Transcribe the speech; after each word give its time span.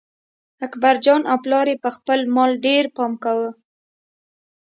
اکبرجان 0.65 1.21
او 1.31 1.37
پلار 1.43 1.65
یې 1.71 1.77
په 1.83 1.89
خپل 1.95 2.19
مال 2.35 2.51
ډېر 2.65 2.83
پام 2.95 3.11
کاوه. 3.23 3.51